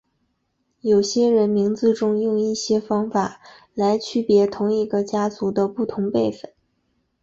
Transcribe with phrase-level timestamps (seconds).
[0.79, 3.39] 有些人名字中用一些方法
[3.75, 6.51] 来区别同一个家族的不同辈分。